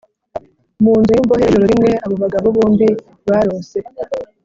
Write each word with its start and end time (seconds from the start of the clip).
mu 0.83 0.93
nzu 0.99 1.11
y 1.13 1.19
imbohe 1.21 1.43
Ijoro 1.49 1.65
rimwe 1.71 1.91
abo 2.05 2.15
bagabo 2.23 2.47
bombi 2.55 2.87
barose 3.27 3.79